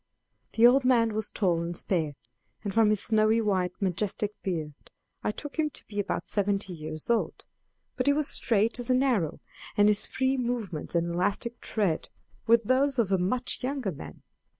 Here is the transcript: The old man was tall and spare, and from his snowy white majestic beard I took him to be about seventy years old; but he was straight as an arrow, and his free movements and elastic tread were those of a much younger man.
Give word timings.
The 0.53 0.65
old 0.65 0.83
man 0.83 1.13
was 1.13 1.29
tall 1.29 1.61
and 1.61 1.77
spare, 1.77 2.15
and 2.63 2.73
from 2.73 2.89
his 2.89 2.99
snowy 3.03 3.39
white 3.39 3.79
majestic 3.79 4.33
beard 4.41 4.73
I 5.23 5.29
took 5.29 5.59
him 5.59 5.69
to 5.69 5.85
be 5.85 5.99
about 5.99 6.27
seventy 6.27 6.73
years 6.73 7.07
old; 7.11 7.45
but 7.97 8.07
he 8.07 8.13
was 8.13 8.27
straight 8.27 8.79
as 8.79 8.89
an 8.89 9.03
arrow, 9.03 9.41
and 9.77 9.87
his 9.87 10.07
free 10.07 10.37
movements 10.37 10.95
and 10.95 11.11
elastic 11.13 11.59
tread 11.61 12.09
were 12.47 12.57
those 12.57 12.97
of 12.97 13.11
a 13.11 13.19
much 13.19 13.61
younger 13.61 13.91
man. 13.91 14.23